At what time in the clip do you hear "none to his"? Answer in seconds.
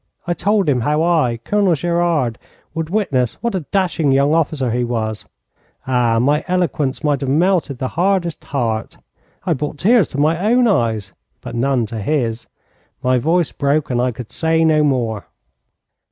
11.53-12.47